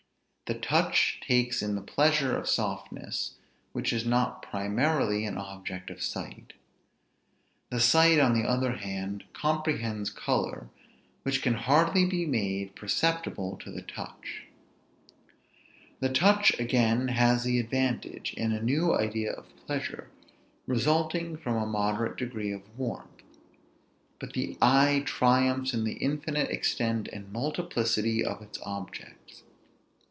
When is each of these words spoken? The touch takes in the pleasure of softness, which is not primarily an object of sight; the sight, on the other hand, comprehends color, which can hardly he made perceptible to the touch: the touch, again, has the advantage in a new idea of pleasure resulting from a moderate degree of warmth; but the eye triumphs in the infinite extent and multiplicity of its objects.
The 0.47 0.59
touch 0.59 1.21
takes 1.25 1.61
in 1.61 1.75
the 1.75 1.81
pleasure 1.81 2.35
of 2.37 2.45
softness, 2.45 3.35
which 3.71 3.93
is 3.93 4.05
not 4.05 4.41
primarily 4.41 5.23
an 5.23 5.37
object 5.37 5.89
of 5.89 6.01
sight; 6.01 6.51
the 7.69 7.79
sight, 7.79 8.19
on 8.19 8.33
the 8.33 8.45
other 8.45 8.73
hand, 8.73 9.23
comprehends 9.31 10.09
color, 10.09 10.67
which 11.23 11.41
can 11.41 11.53
hardly 11.53 12.05
he 12.09 12.25
made 12.25 12.75
perceptible 12.75 13.55
to 13.59 13.71
the 13.71 13.81
touch: 13.81 14.43
the 16.01 16.09
touch, 16.09 16.59
again, 16.59 17.07
has 17.07 17.45
the 17.45 17.57
advantage 17.57 18.33
in 18.33 18.51
a 18.51 18.61
new 18.61 18.93
idea 18.93 19.31
of 19.31 19.55
pleasure 19.65 20.09
resulting 20.67 21.37
from 21.37 21.55
a 21.55 21.65
moderate 21.65 22.17
degree 22.17 22.51
of 22.51 22.77
warmth; 22.77 23.21
but 24.19 24.33
the 24.33 24.57
eye 24.61 25.01
triumphs 25.05 25.73
in 25.73 25.85
the 25.85 25.93
infinite 25.93 26.49
extent 26.49 27.07
and 27.13 27.31
multiplicity 27.31 28.21
of 28.21 28.41
its 28.41 28.59
objects. 28.65 29.43